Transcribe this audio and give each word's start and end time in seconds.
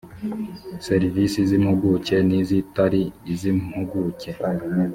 serivisi 0.85 1.39
z 1.49 1.51
impuguke 1.57 2.15
n 2.27 2.29
izitari 2.41 3.03
iz 3.31 3.41
impuguke 3.51 4.31